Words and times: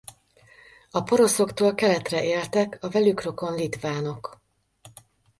A 0.91 1.01
poroszoktól 1.03 1.73
keletre 1.75 2.23
éltek 2.25 2.77
a 2.81 2.89
velük 2.89 3.23
rokon 3.23 3.53
litvánok. 3.55 4.41